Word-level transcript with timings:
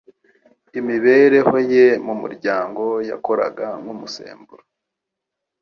Imibereho 0.79 1.55
ye 1.73 1.85
mu 2.05 2.13
muryango 2.21 2.83
yakoraga 3.09 3.67
nk'umusemburo. 3.81 4.63